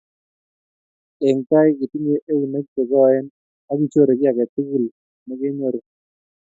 [1.27, 3.25] Eng tai, kitinye eunek che koen
[3.71, 4.85] akichorei kiy aketukul
[5.27, 5.79] nekinyoru